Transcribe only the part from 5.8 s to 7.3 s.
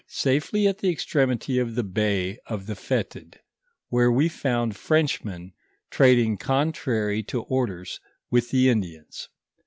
trading contrary